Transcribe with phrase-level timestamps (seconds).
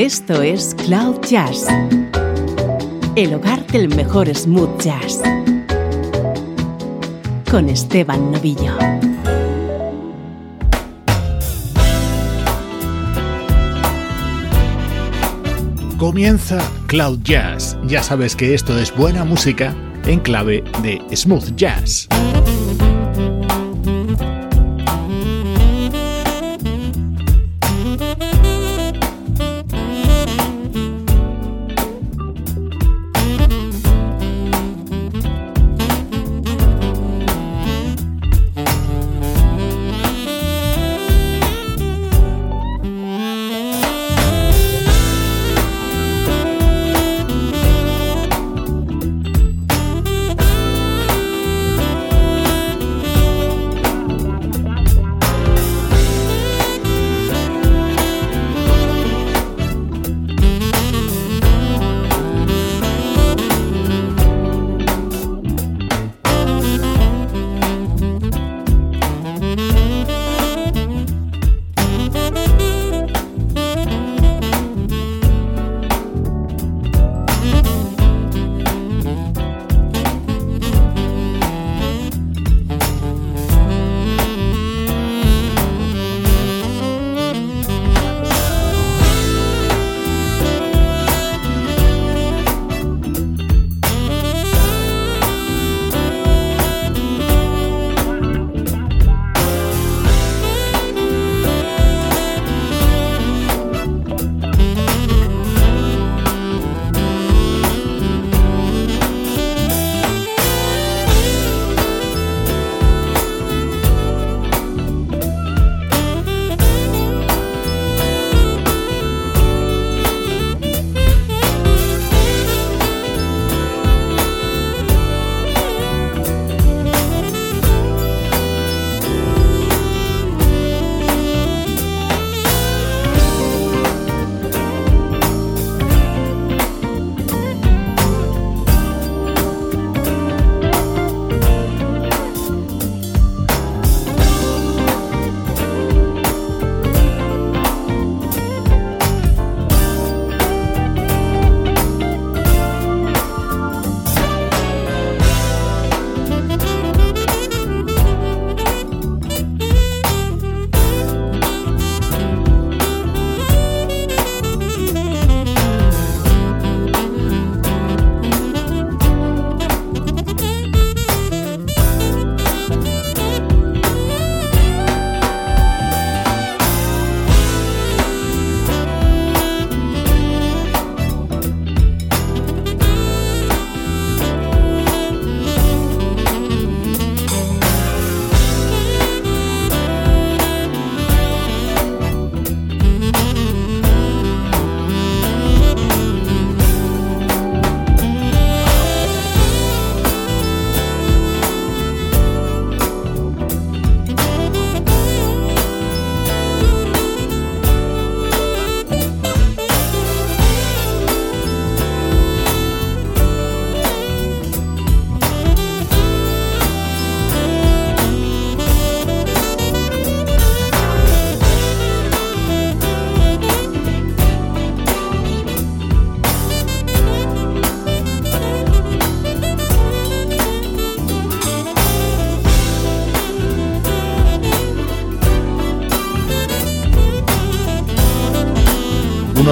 [0.00, 1.66] Esto es Cloud Jazz,
[3.16, 5.20] el hogar del mejor smooth jazz,
[7.50, 8.78] con Esteban Novillo.
[15.98, 17.76] Comienza Cloud Jazz.
[17.84, 19.76] Ya sabes que esto es buena música
[20.06, 22.08] en clave de smooth jazz.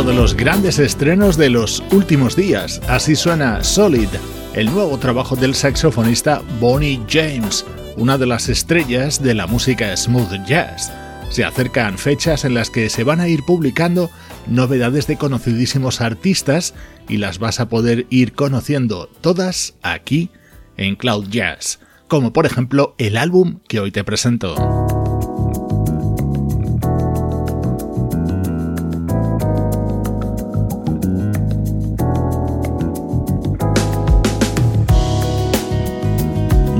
[0.02, 2.80] De los grandes estrenos de los últimos días.
[2.88, 4.08] Así suena Solid,
[4.54, 7.66] el nuevo trabajo del saxofonista Bonnie James,
[7.96, 10.92] una de las estrellas de la música smooth jazz.
[11.30, 14.08] Se acercan fechas en las que se van a ir publicando
[14.46, 16.74] novedades de conocidísimos artistas
[17.08, 20.30] y las vas a poder ir conociendo todas aquí
[20.76, 24.77] en Cloud Jazz, como por ejemplo el álbum que hoy te presento.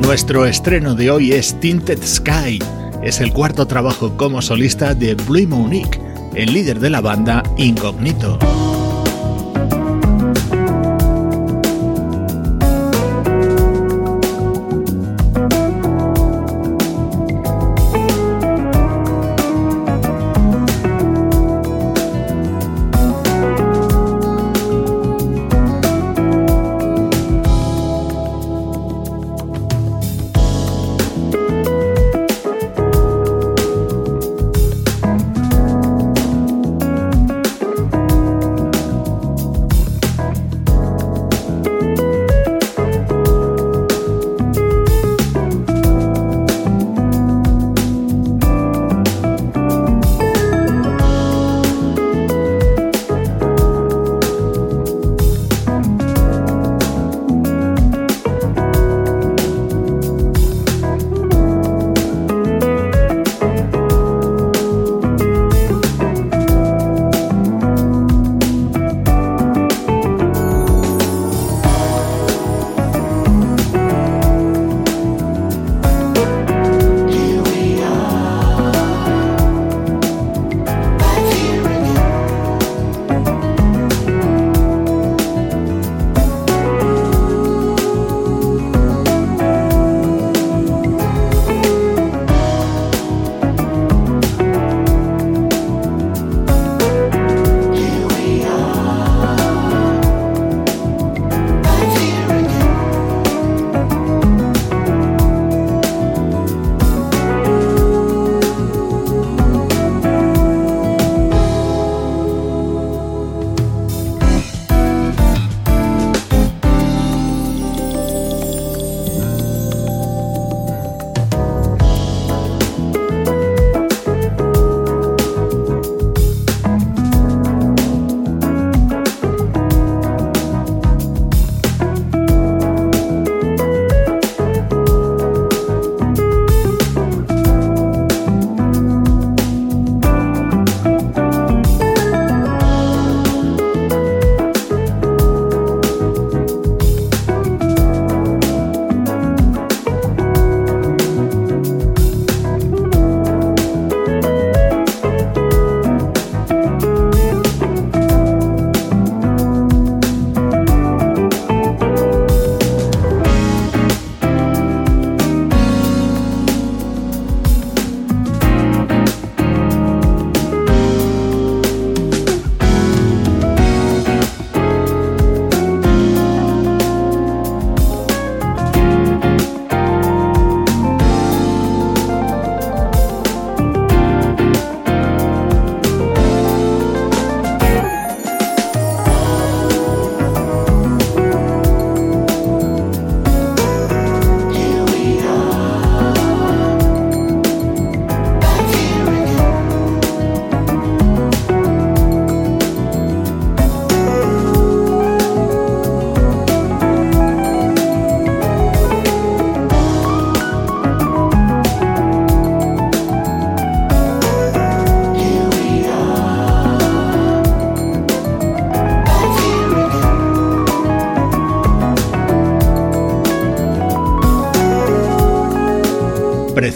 [0.09, 2.59] Nuestro estreno de hoy es Tinted Sky.
[3.03, 6.01] Es el cuarto trabajo como solista de Blue Monique,
[6.35, 8.39] el líder de la banda Incognito.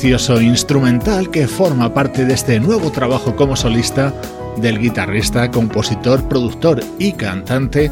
[0.05, 4.13] Instrumental que forma parte de este nuevo trabajo como solista
[4.57, 7.89] del guitarrista, compositor, productor y cantante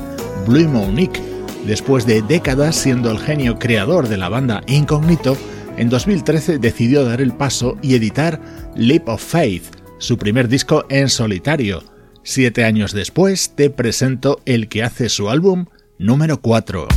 [0.47, 1.21] Blue Monique.
[1.67, 5.37] Después de décadas siendo el genio creador de la banda Incognito,
[5.77, 8.41] en 2013 decidió dar el paso y editar
[8.75, 11.85] Leap of Faith, su primer disco en solitario.
[12.25, 16.89] Siete años después te presento el que hace su álbum número 4.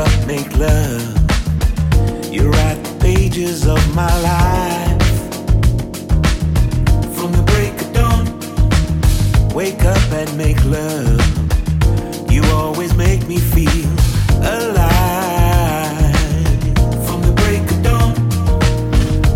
[0.00, 1.02] up, make love.
[2.32, 5.10] You write the pages of my life.
[7.16, 8.24] From the break of dawn,
[9.54, 11.20] wake up and make love.
[12.32, 13.90] You always make me feel
[14.40, 14.96] alive.
[17.06, 18.14] From the break of dawn,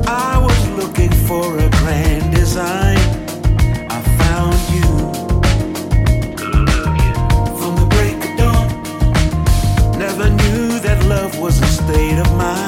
[0.06, 1.63] I was looking for
[11.08, 12.63] love was a state of mind.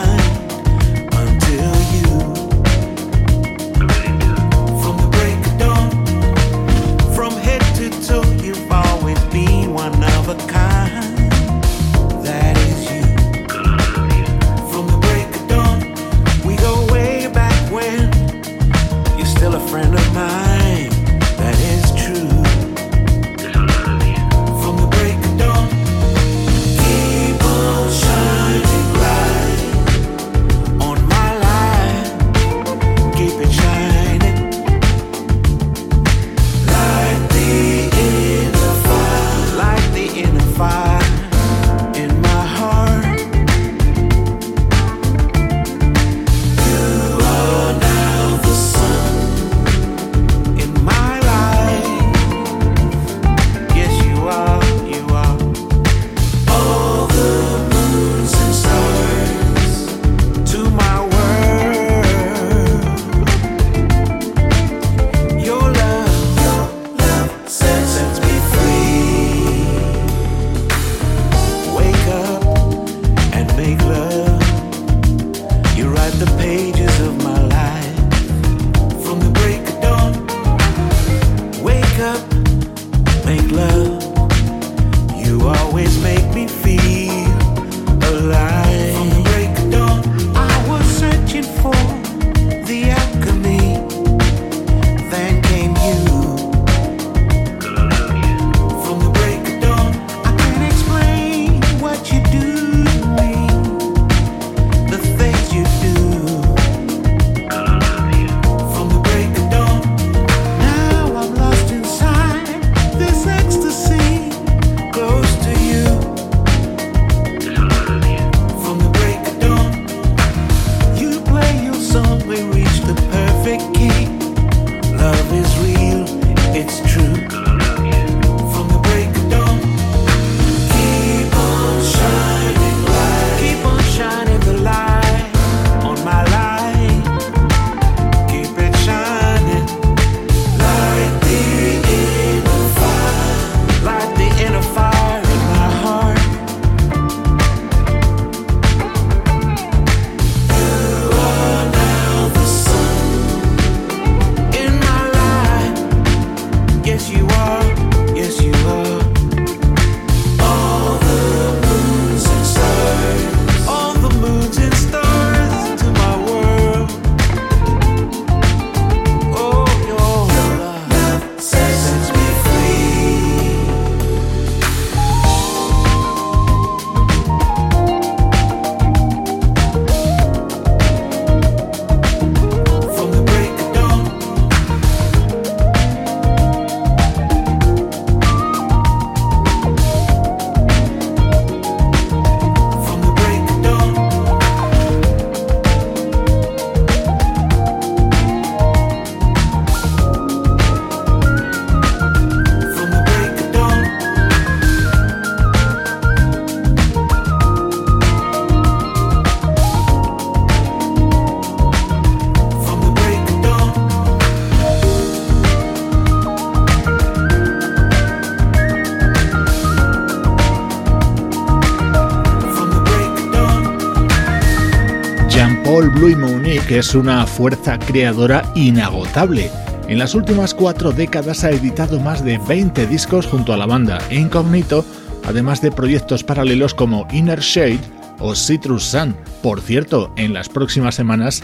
[226.77, 229.51] Es una fuerza creadora inagotable.
[229.89, 233.99] En las últimas cuatro décadas ha editado más de 20 discos junto a la banda
[234.11, 234.85] Incognito,
[235.25, 237.81] además de proyectos paralelos como Inner Shade
[238.19, 239.17] o Citrus Sun.
[239.43, 241.43] Por cierto, en las próximas semanas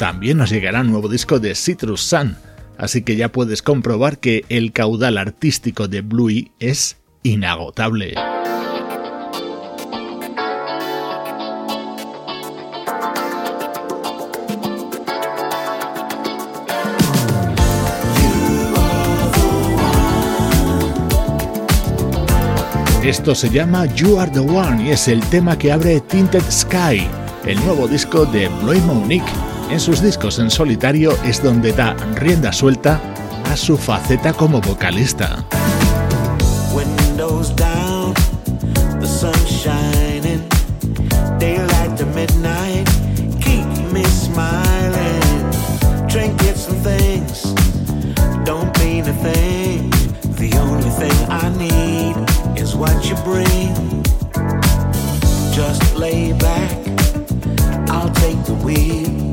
[0.00, 2.36] también nos llegará un nuevo disco de Citrus Sun,
[2.76, 8.14] así que ya puedes comprobar que el caudal artístico de Bluey es inagotable.
[23.04, 27.04] Esto se llama You Are the One y es el tema que abre Tinted Sky,
[27.44, 29.26] el nuevo disco de Bloy Monique.
[29.70, 33.00] En sus discos en solitario es donde da rienda suelta
[33.50, 35.44] a su faceta como vocalista.
[52.82, 54.02] What you bring.
[55.54, 56.76] Just lay back,
[57.88, 59.30] I'll take the wheel.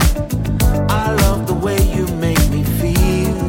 [0.87, 3.39] I love the way you make me feel.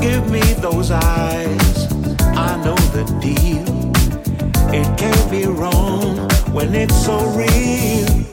[0.00, 1.76] Give me those eyes,
[2.48, 3.70] I know the deal.
[4.74, 8.31] It can't be wrong when it's so real.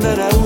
[0.00, 0.37] that I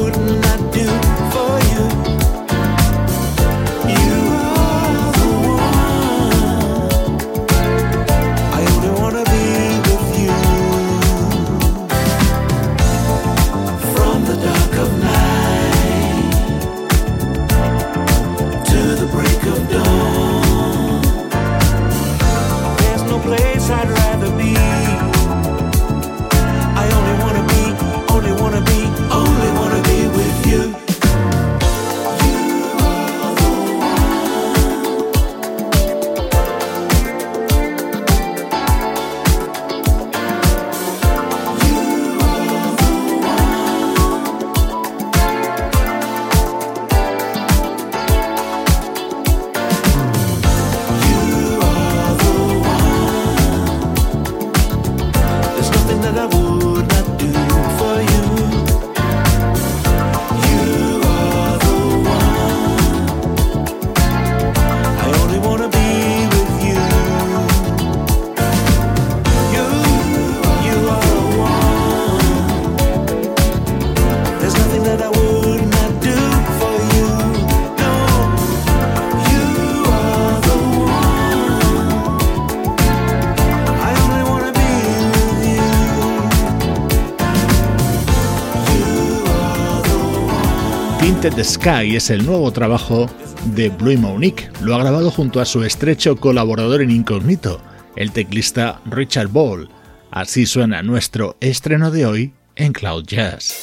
[91.31, 93.09] the Sky es el nuevo trabajo
[93.55, 94.51] de Blue Monique.
[94.61, 97.61] Lo ha grabado junto a su estrecho colaborador en incógnito,
[97.95, 99.69] el teclista Richard Ball.
[100.11, 103.55] Así suena nuestro estreno de hoy en Cloud Jazz.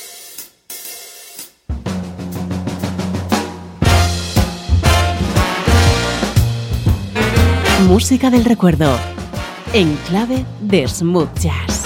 [7.87, 8.97] Música del recuerdo,
[9.73, 11.78] en clave de smooth jazz.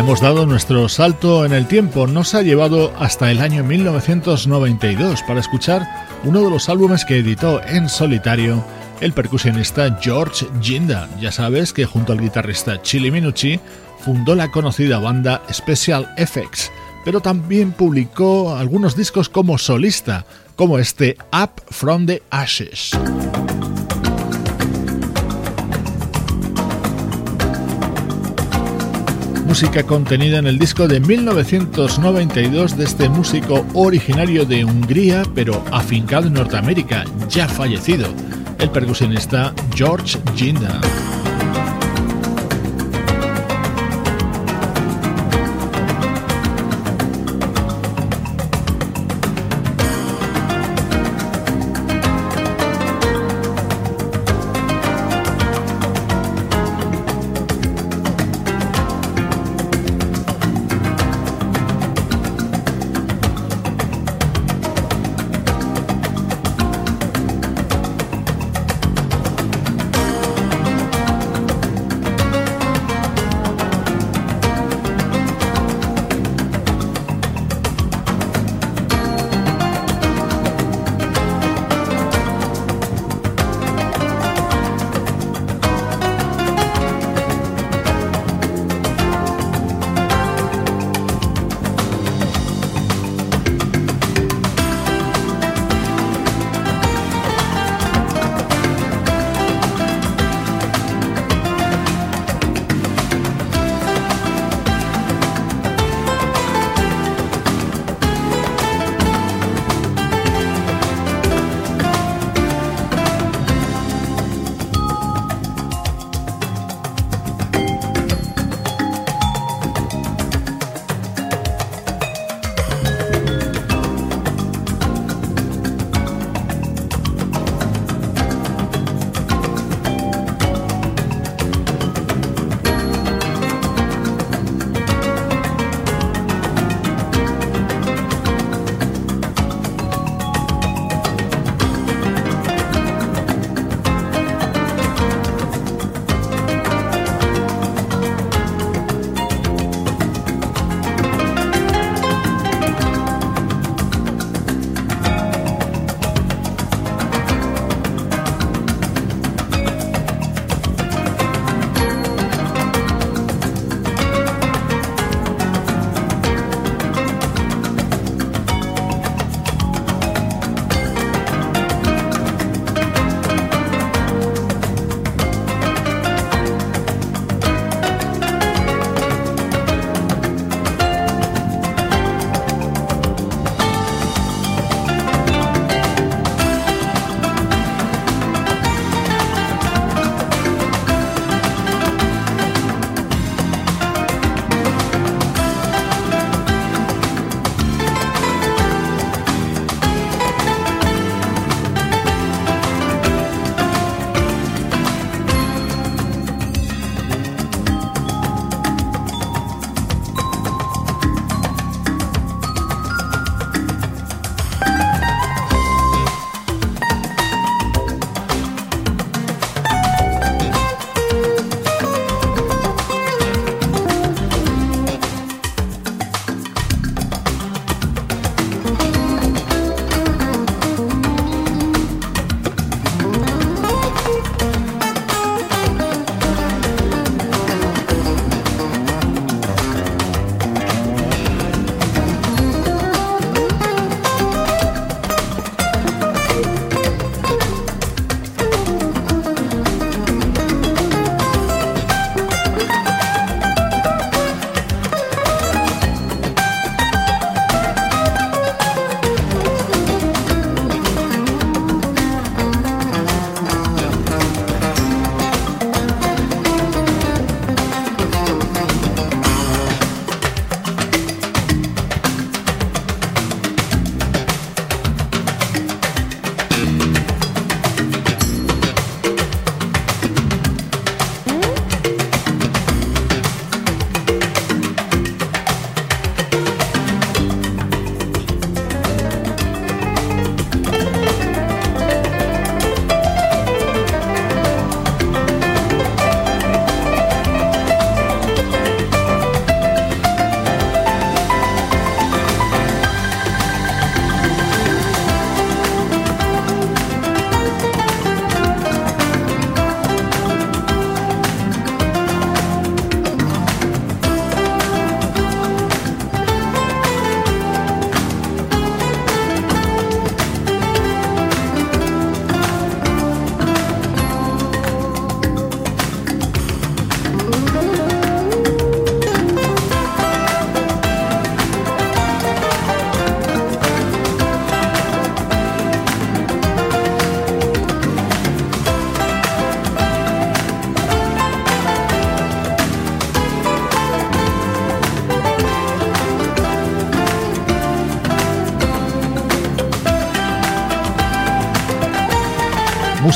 [0.00, 5.40] Hemos dado nuestro salto en el tiempo, nos ha llevado hasta el año 1992 para
[5.40, 5.86] escuchar
[6.24, 8.64] uno de los álbumes que editó en solitario
[9.02, 11.06] el percusionista George Ginda.
[11.20, 13.60] Ya sabes que junto al guitarrista Chili Minucci
[14.02, 16.72] fundó la conocida banda Special Effects,
[17.04, 20.24] pero también publicó algunos discos como solista,
[20.56, 22.92] como este Up from the Ashes.
[29.50, 36.28] Música contenida en el disco de 1992 de este músico originario de Hungría pero afincado
[36.28, 38.06] en Norteamérica, ya fallecido,
[38.60, 40.80] el percusionista George Ginda.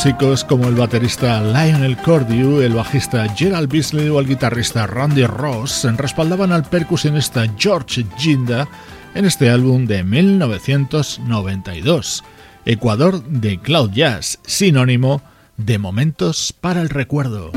[0.05, 5.88] Músicos como el baterista Lionel Cordew, el bajista Gerald Beasley o el guitarrista Randy Ross
[5.97, 8.69] respaldaban al percusionista George Ginda
[9.14, 12.23] en este álbum de 1992,
[12.67, 15.23] Ecuador de Cloud Jazz, sinónimo
[15.57, 17.51] de momentos para el recuerdo.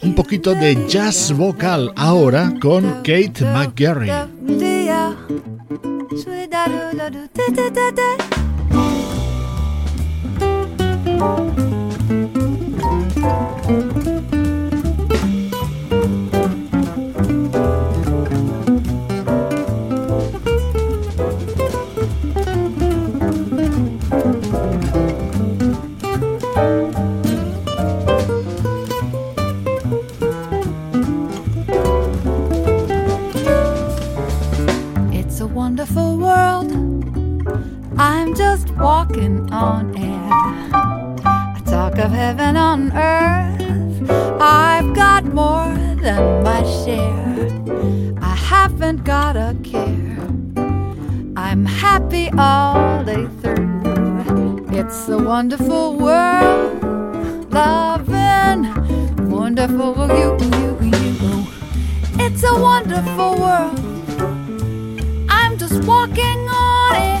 [0.00, 4.10] Un poquito de jazz vocal ahora con Kate McGarry.
[46.02, 47.48] Than my share.
[48.20, 50.18] I haven't got a care.
[51.36, 54.66] I'm happy all day through.
[54.70, 56.82] It's a wonderful world.
[57.52, 58.60] Loving,
[59.30, 61.46] wonderful you, you, you.
[62.24, 63.78] It's a wonderful world.
[65.28, 67.20] I'm just walking on air.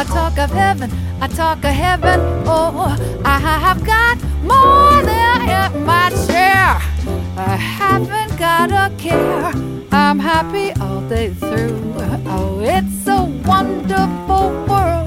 [0.00, 6.10] I talk of heaven I talk of heaven, oh, I have got more than my
[6.26, 7.17] share.
[7.38, 9.52] I haven't got a care.
[9.92, 11.94] I'm happy all day through.
[12.26, 14.97] Oh, it's a wonderful world.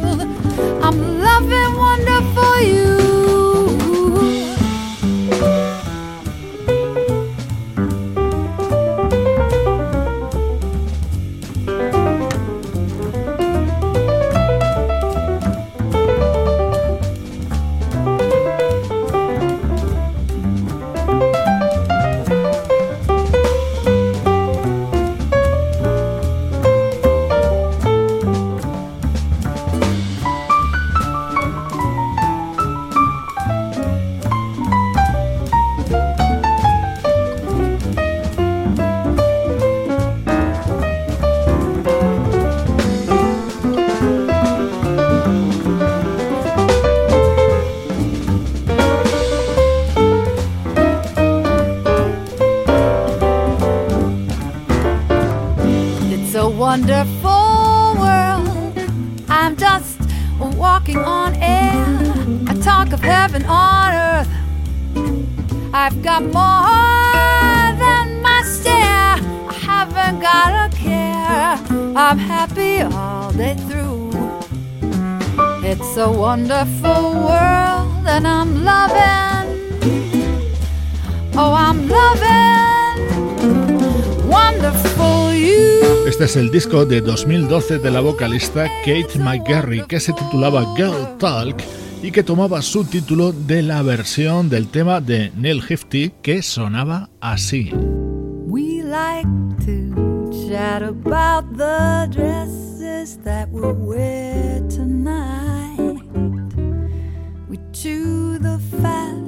[75.72, 79.72] It's a wonderful world, and I'm loving.
[81.34, 83.08] Oh, I'm loving.
[84.28, 86.10] Wonderful you.
[86.10, 91.18] Este es el disco de 2012 de la vocalista Kate McGarry que se titulaba Girl
[91.18, 91.64] Talk
[92.04, 97.10] y que tomaba su título de la versión del tema de Neil Hefti que sonaba
[97.22, 97.72] así.
[98.46, 99.26] We like
[99.66, 105.41] to chat about the dresses that we'll wear tonight.
[107.82, 109.24] Chew the fat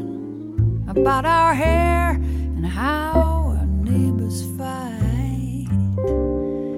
[0.88, 5.66] about our hair and how our neighbors fight.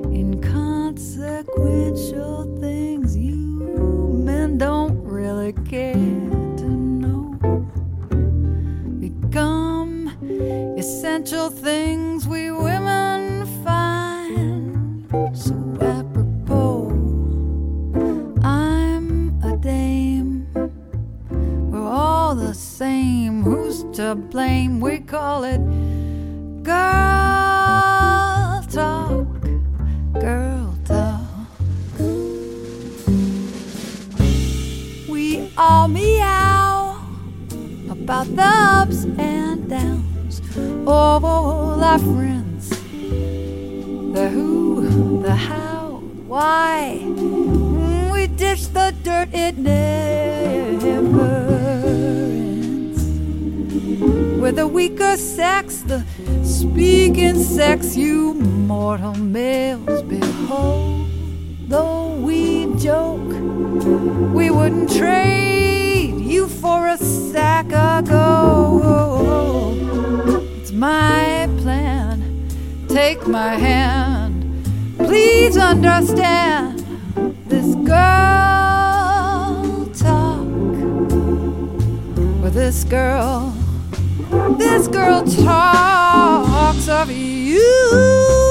[0.10, 3.36] inconsequential things you
[4.24, 5.94] men don't really care
[6.60, 7.36] to know
[9.02, 10.08] become
[10.78, 13.15] essential things we women
[22.36, 23.44] the same.
[23.44, 24.80] Who's to blame?
[24.80, 25.62] We call it
[26.64, 27.46] girl
[28.70, 29.28] talk,
[30.20, 30.78] girl.
[30.86, 31.22] Talk.
[35.08, 37.02] We all meow
[37.90, 40.42] about the ups and downs
[40.86, 42.70] of all our friends.
[42.70, 47.00] The who, the how, why.
[48.12, 51.45] We dish the dirt, it never
[54.46, 56.06] with the weaker sex, the
[56.44, 61.10] speaking sex you mortal males behold.
[61.68, 63.28] Though we joke,
[64.36, 69.80] we wouldn't trade you for a sack of gold.
[70.60, 72.48] It's my plan.
[72.88, 74.64] Take my hand.
[75.00, 76.86] Please understand
[77.48, 77.96] this girl
[79.96, 80.46] talk
[82.44, 83.55] with this girl
[84.54, 88.45] this girl talks of you.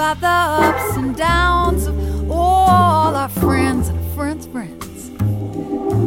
[0.00, 5.10] About the ups and downs of all our friends and friends' friends.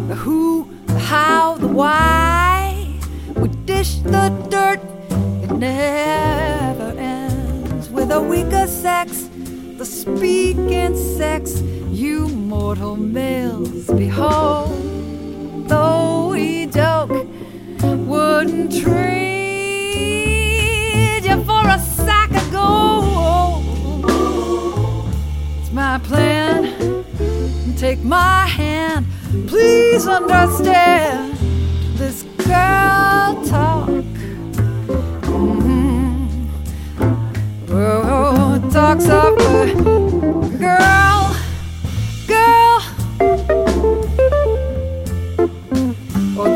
[0.08, 3.00] The who, the how, the why.
[3.36, 4.82] We dish the dirt,
[5.44, 7.90] it never ends.
[7.90, 9.30] With a weaker sex,
[9.78, 14.72] the speaking sex, you mortal males behold.
[15.70, 17.28] Though we joke,
[17.84, 19.33] wouldn't trade
[27.94, 29.06] Take my hand,
[29.48, 31.38] please understand
[31.96, 33.88] this girl talk.
[35.30, 36.48] Mm-hmm.
[37.70, 39.76] Oh, talks of a
[40.58, 41.36] girl,
[42.26, 42.82] girl.
[46.36, 46.56] Oh,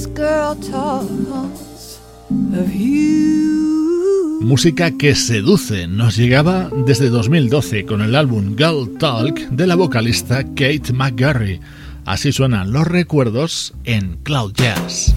[0.00, 2.00] this girl talks
[2.54, 4.40] of you.
[4.40, 10.44] Música que seduce nos llegaba desde 2012 con el álbum Girl Talk de la vocalista
[10.44, 11.60] Kate McGarry.
[12.06, 15.14] Así suenan los recuerdos en Cloud Jazz.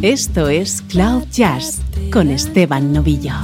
[0.00, 3.34] Esto es Cloud Jazz con Esteban Novillo.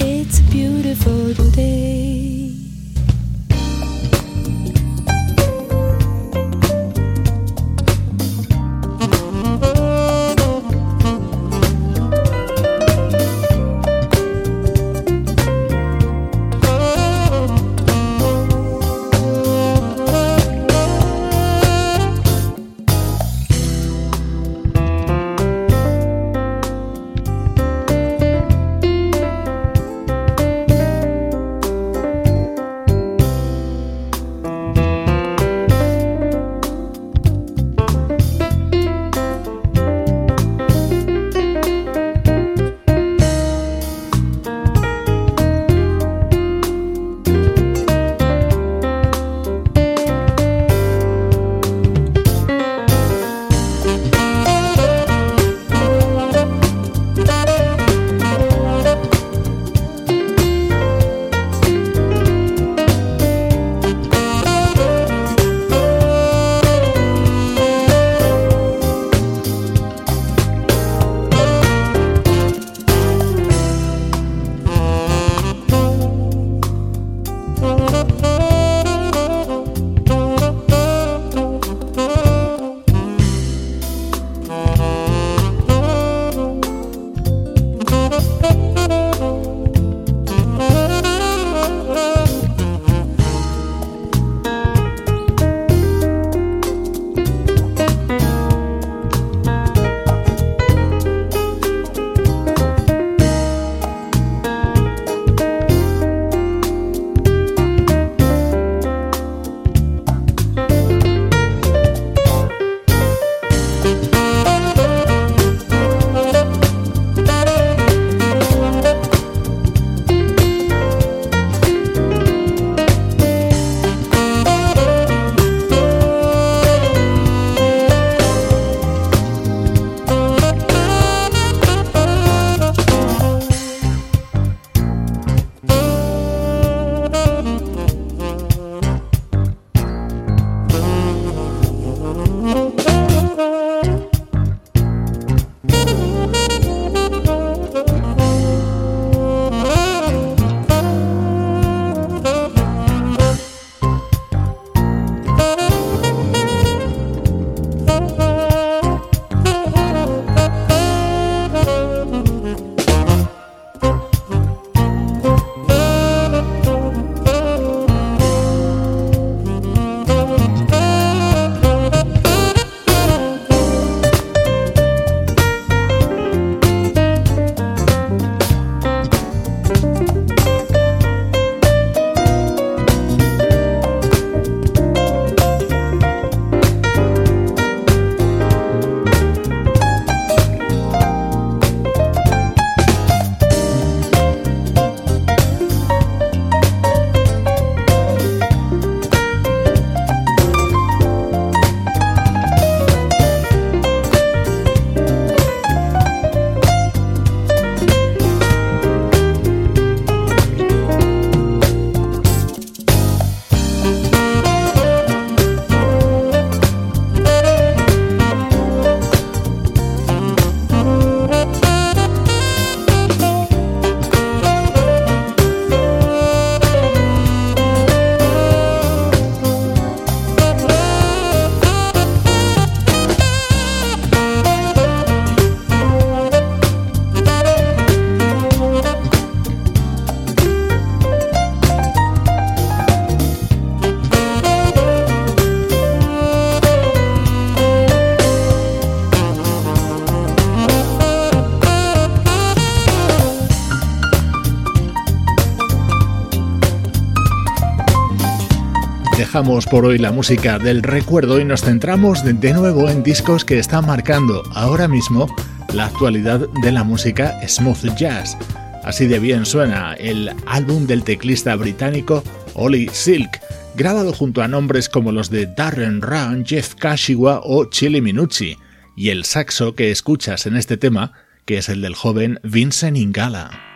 [259.34, 263.58] Dejamos por hoy la música del recuerdo y nos centramos de nuevo en discos que
[263.58, 265.26] están marcando ahora mismo
[265.72, 268.38] la actualidad de la música smooth jazz.
[268.84, 272.22] Así de bien suena el álbum del teclista británico
[272.54, 273.40] Ollie Silk,
[273.74, 278.56] grabado junto a nombres como los de Darren Run, Jeff Kashiwa o Chili Minucci,
[278.96, 281.10] y el saxo que escuchas en este tema,
[281.44, 283.73] que es el del joven Vincent Ingala.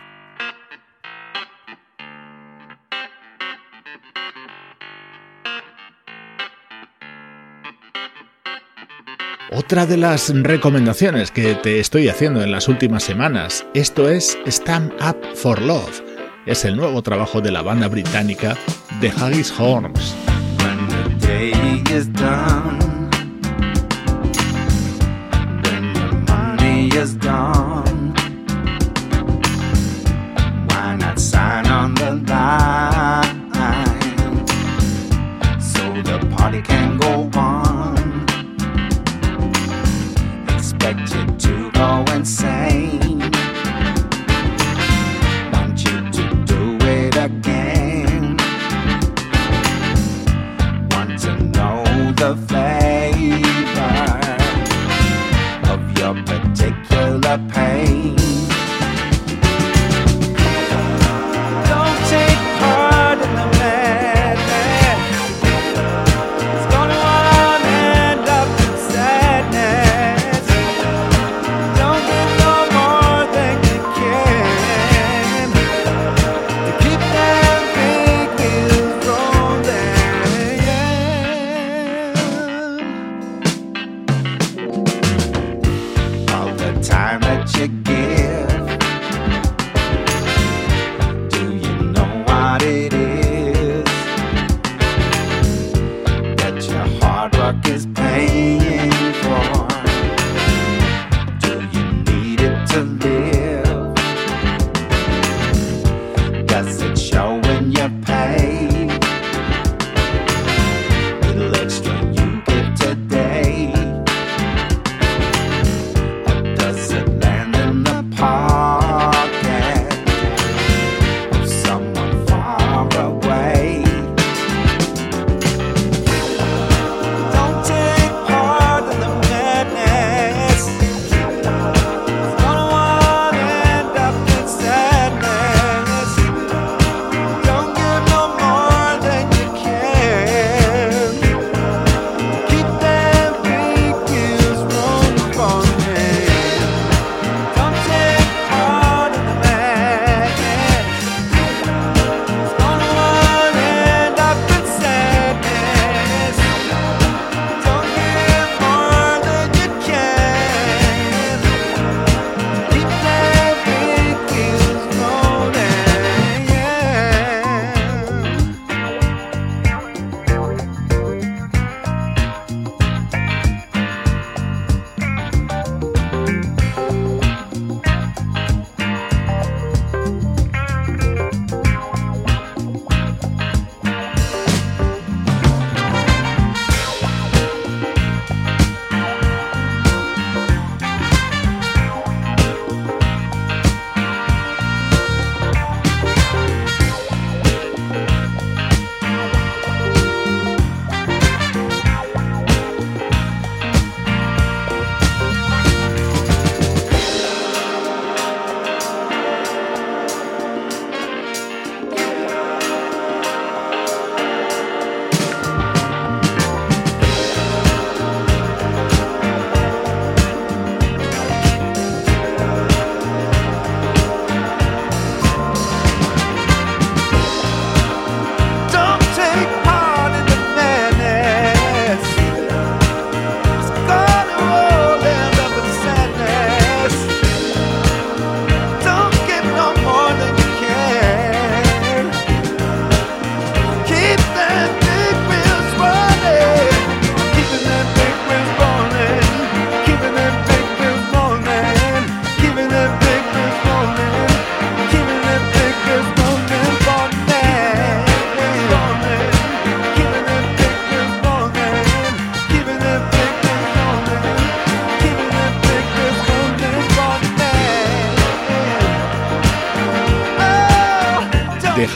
[9.69, 14.91] Otra de las recomendaciones que te estoy haciendo en las últimas semanas, esto es Stand
[14.93, 16.01] Up for Love.
[16.47, 18.57] Es el nuevo trabajo de la banda británica
[18.99, 20.15] The Haggis Horns.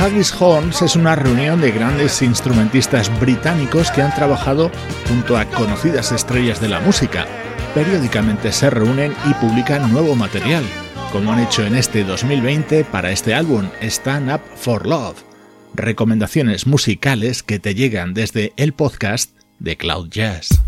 [0.03, 4.69] Haggis Horns es una reunión de grandes instrumentistas británicos que han trabajado
[5.07, 7.25] junto a conocidas estrellas de la música.
[7.73, 10.65] Periódicamente se reúnen y publican nuevo material,
[11.13, 15.23] como han hecho en este 2020 para este álbum Stand Up for Love.
[15.73, 20.62] Recomendaciones musicales que te llegan desde el podcast de Cloud Jazz.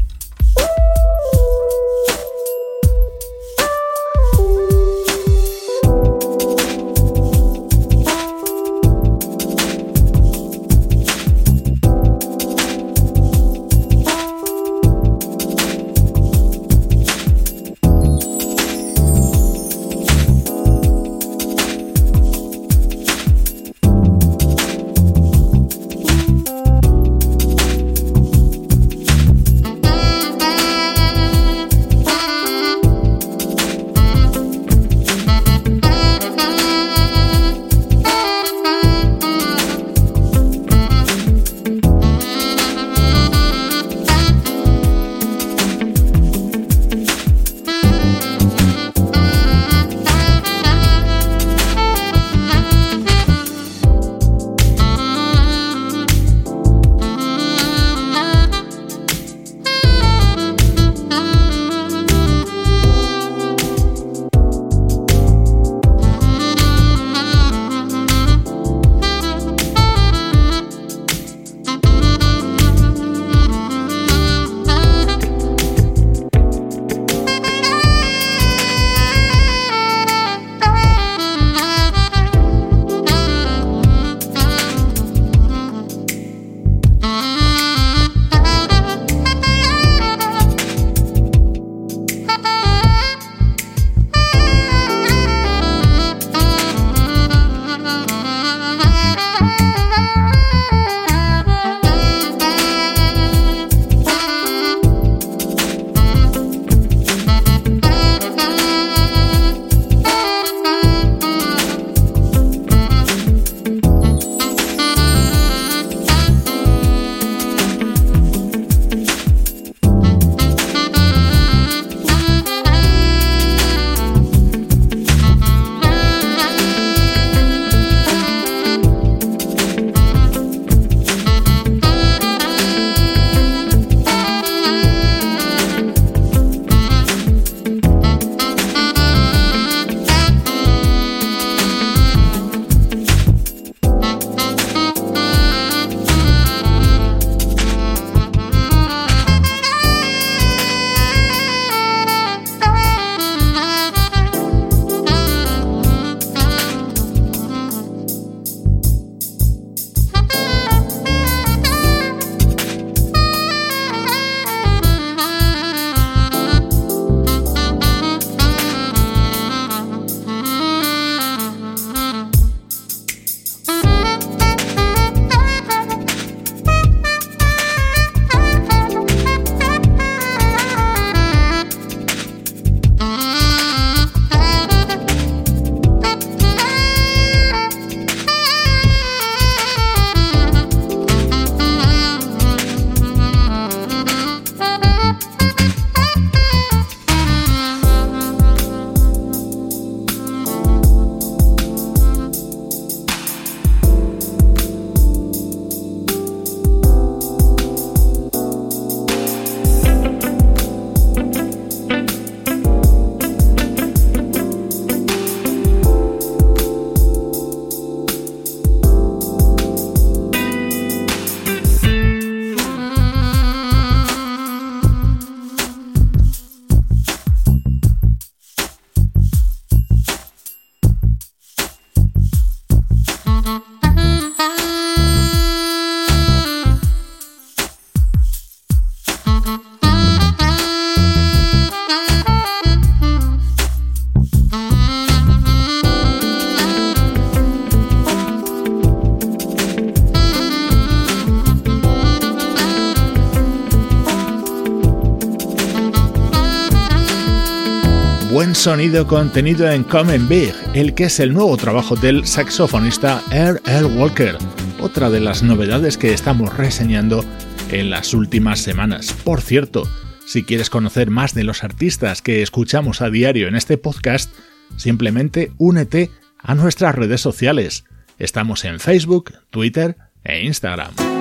[258.65, 263.61] Sonido contenido en Common Big, el que es el nuevo trabajo del saxofonista R.
[263.63, 263.85] L.
[263.95, 264.39] Walker,
[264.79, 267.23] otra de las novedades que estamos reseñando
[267.69, 269.13] en las últimas semanas.
[269.23, 269.87] Por cierto,
[270.25, 274.33] si quieres conocer más de los artistas que escuchamos a diario en este podcast,
[274.77, 276.09] simplemente únete
[276.39, 277.83] a nuestras redes sociales.
[278.17, 281.14] Estamos en Facebook, Twitter e Instagram.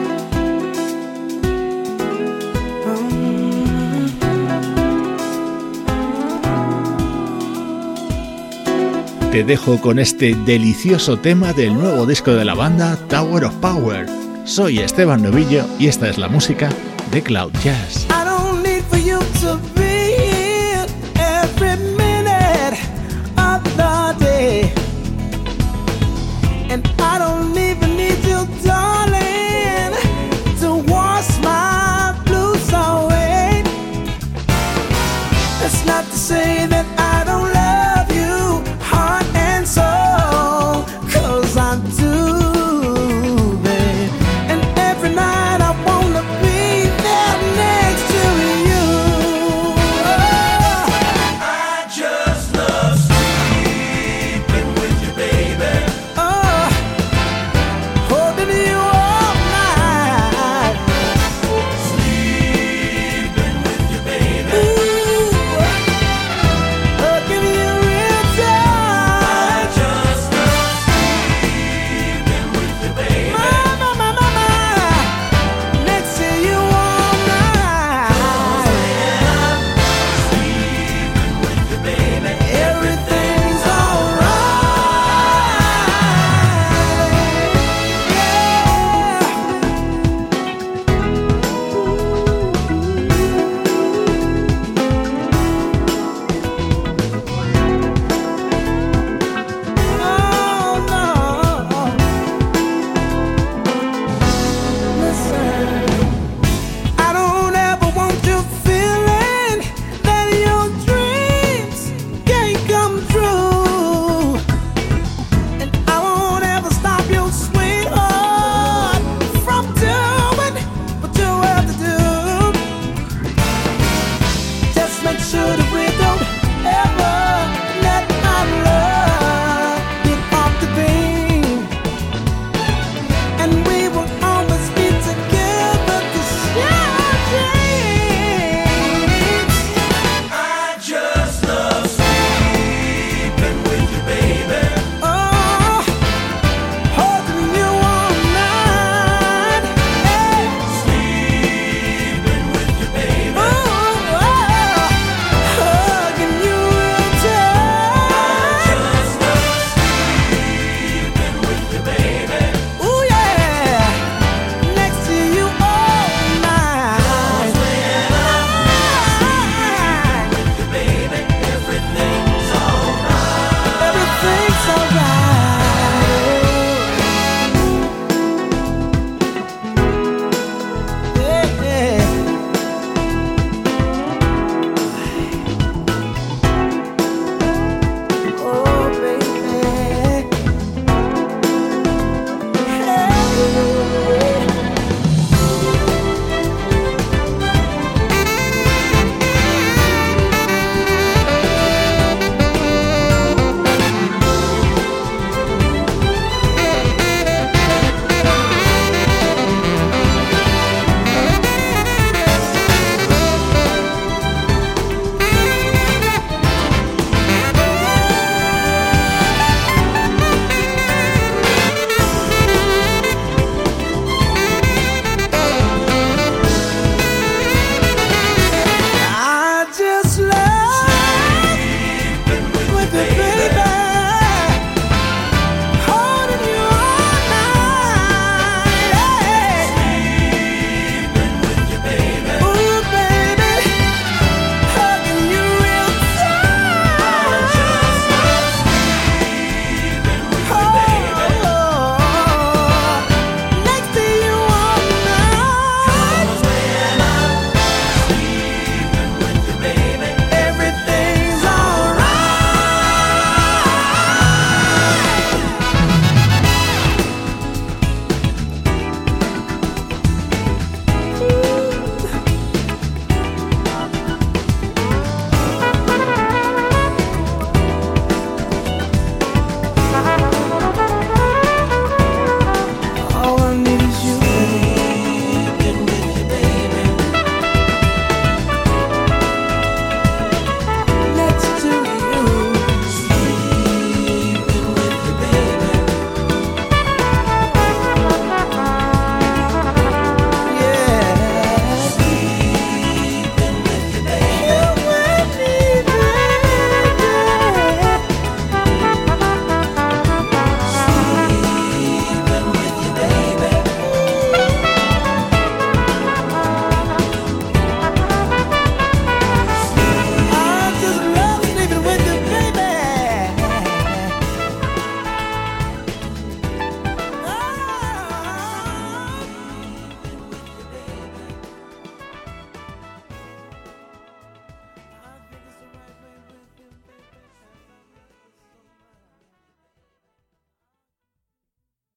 [9.34, 14.06] Te dejo con este delicioso tema del nuevo disco de la banda Tower of Power.
[14.44, 16.68] Soy Esteban Novillo y esta es la música
[17.10, 18.06] de Cloud Jazz.